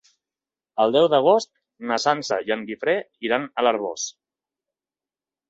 El 0.85 0.95
deu 0.95 1.09
d'agost 1.13 1.51
na 1.91 1.99
Sança 2.07 2.39
i 2.47 2.55
en 2.57 2.65
Guifré 2.71 2.97
iran 3.29 3.47
a 3.63 3.67
l'Arboç. 3.69 4.09